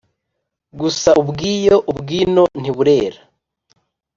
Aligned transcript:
Gusa 0.79 1.09
ubw’iyo, 1.21 1.75
ubw'ino 1.91 2.43
ntiburera. 2.61 3.19